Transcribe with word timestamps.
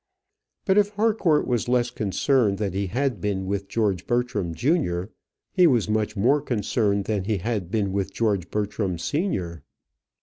But 0.65 0.79
if 0.79 0.89
Harcourt 0.95 1.45
was 1.45 1.69
less 1.69 1.91
concerned 1.91 2.57
than 2.57 2.73
he 2.73 2.87
had 2.87 3.21
been 3.21 3.45
with 3.45 3.67
George 3.67 4.07
Bertram 4.07 4.55
junior, 4.55 5.11
he 5.53 5.67
was 5.67 5.87
much 5.87 6.17
more 6.17 6.41
concerned 6.41 7.05
than 7.05 7.25
he 7.25 7.37
had 7.37 7.69
been 7.69 7.91
with 7.93 8.11
George 8.11 8.49
Bertram 8.49 8.97
senior. 8.97 9.61